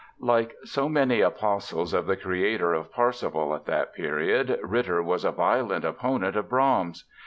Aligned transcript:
Like 0.19 0.55
so 0.63 0.89
many 0.89 1.21
apostles 1.21 1.93
of 1.93 2.07
the 2.07 2.17
creator 2.17 2.73
of 2.73 2.91
Parsifal 2.91 3.53
at 3.53 3.67
that 3.67 3.93
period, 3.93 4.59
Ritter 4.63 5.03
was 5.03 5.23
a 5.23 5.29
violent 5.31 5.85
opponent 5.85 6.35
of 6.35 6.49
Brahms. 6.49 7.03